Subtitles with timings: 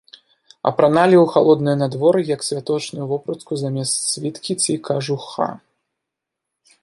[0.69, 5.47] Апраналі ў халоднае надвор'е як святочную вопратку замест світкі ці кажуха.